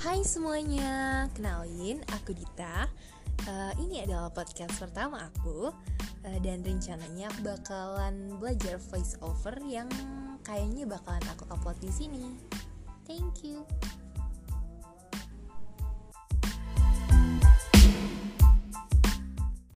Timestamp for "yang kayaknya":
9.68-10.88